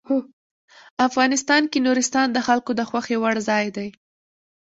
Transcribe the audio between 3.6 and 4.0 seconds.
دی.